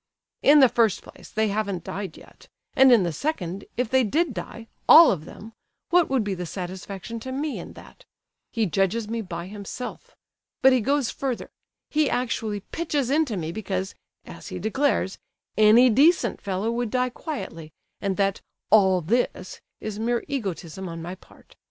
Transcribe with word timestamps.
In 0.41 0.61
the 0.61 0.67
first 0.67 1.03
place 1.03 1.29
they 1.29 1.49
haven't 1.49 1.83
died 1.83 2.17
yet; 2.17 2.47
and 2.73 2.91
in 2.91 3.03
the 3.03 3.13
second, 3.13 3.65
if 3.77 3.87
they 3.91 4.03
did 4.03 4.33
die—all 4.33 5.11
of 5.11 5.25
them—what 5.25 6.09
would 6.09 6.23
be 6.23 6.33
the 6.33 6.47
satisfaction 6.47 7.19
to 7.19 7.31
me 7.31 7.59
in 7.59 7.73
that? 7.73 8.05
He 8.51 8.65
judges 8.65 9.07
me 9.07 9.21
by 9.21 9.45
himself. 9.45 10.15
But 10.63 10.73
he 10.73 10.81
goes 10.81 11.11
further, 11.11 11.51
he 11.87 12.09
actually 12.09 12.61
pitches 12.61 13.11
into 13.11 13.37
me 13.37 13.51
because, 13.51 13.93
as 14.25 14.47
he 14.47 14.57
declares, 14.57 15.19
'any 15.55 15.87
decent 15.91 16.41
fellow' 16.41 16.71
would 16.71 16.89
die 16.89 17.09
quietly, 17.11 17.71
and 18.01 18.17
that 18.17 18.41
'all 18.71 19.01
this' 19.01 19.61
is 19.79 19.99
mere 19.99 20.23
egotism 20.27 20.89
on 20.89 21.03
my 21.03 21.13
part. 21.13 21.55